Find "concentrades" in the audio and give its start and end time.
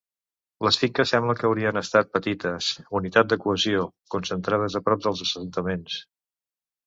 4.15-4.79